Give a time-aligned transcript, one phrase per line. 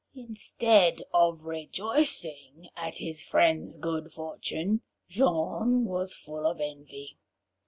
[0.15, 7.19] Instead of rejoicing at his friend's good fortune, Jean was full of envy.